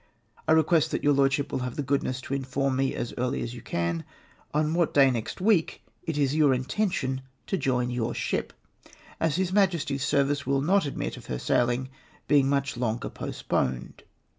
[0.47, 3.53] "I request that your Lordship will have the goodness to inform me as earl}^ as
[3.53, 4.03] you can
[4.51, 8.51] on what day next iveeJc it is your intention to join your ship,
[9.19, 11.87] as His Majesty's service will not admit of her sailing
[12.27, 14.01] being much longer postponed.